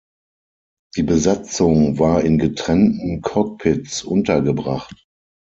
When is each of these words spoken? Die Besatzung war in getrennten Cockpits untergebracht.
Die 0.95 1.03
Besatzung 1.03 1.99
war 1.99 2.23
in 2.23 2.39
getrennten 2.39 3.21
Cockpits 3.21 4.01
untergebracht. 4.03 5.05